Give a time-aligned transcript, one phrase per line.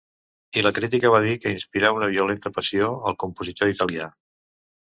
[0.59, 4.09] I la crítica va dir que inspirà una violenta passió al compositor italià.